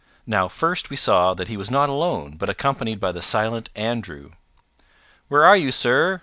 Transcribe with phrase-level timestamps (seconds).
[0.25, 4.31] Now first we saw that he was not alone, but accompanied by the silent Andrew.
[5.27, 6.19] "Where are you, sir?"